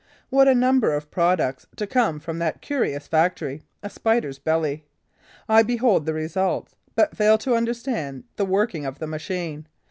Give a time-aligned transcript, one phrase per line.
[0.31, 4.87] What a number of products to come from that curious factory, a Spider's belly!
[5.47, 9.67] I behold the results, but fail to understand the working of the machine.